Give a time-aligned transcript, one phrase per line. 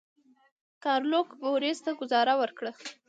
[0.83, 2.71] ګارلوک بوریس ته ګوزاره ورکړه.